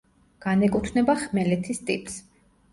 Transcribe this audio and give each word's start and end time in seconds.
განეკუთვნება 0.45 1.17
„ხმელეთის“ 1.25 1.85
ტიპს. 1.93 2.21